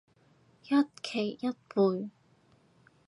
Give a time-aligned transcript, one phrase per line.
[0.63, 2.09] 一期一會